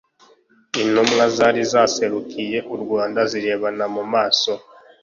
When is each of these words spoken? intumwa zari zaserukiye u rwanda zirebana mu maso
intumwa 0.81 1.23
zari 1.37 1.61
zaserukiye 1.71 2.57
u 2.73 2.75
rwanda 2.81 3.19
zirebana 3.31 3.85
mu 3.95 4.03
maso 4.13 4.53